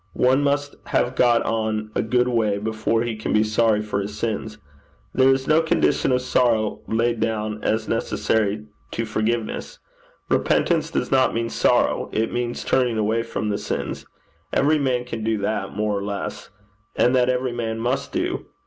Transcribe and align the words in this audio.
One 0.17 0.41
must 0.41 0.75
have 0.87 1.13
got 1.13 1.43
on 1.43 1.91
a 1.93 2.01
good 2.01 2.27
way 2.27 2.57
before 2.57 3.03
he 3.03 3.15
can 3.15 3.33
be 3.33 3.43
sorry 3.43 3.83
for 3.83 3.99
his 4.01 4.17
sins. 4.17 4.57
There 5.13 5.29
is 5.29 5.45
no 5.47 5.61
condition 5.61 6.11
of 6.11 6.23
sorrow 6.23 6.79
laid 6.87 7.19
down 7.19 7.63
as 7.63 7.87
necessary 7.87 8.65
to 8.93 9.05
forgiveness. 9.05 9.77
Repentance 10.27 10.89
does 10.89 11.11
not 11.11 11.35
mean 11.35 11.49
sorrow: 11.51 12.09
it 12.13 12.33
means 12.33 12.63
turning 12.63 12.97
away 12.97 13.21
from 13.21 13.49
the 13.49 13.59
sins. 13.59 14.07
Every 14.51 14.79
man 14.79 15.05
can 15.05 15.23
do 15.23 15.37
that, 15.37 15.75
more 15.77 15.99
or 15.99 16.03
less. 16.03 16.49
And 16.95 17.15
that 17.15 17.29
every 17.29 17.51
man 17.53 17.77
must 17.77 18.11
do. 18.11 18.47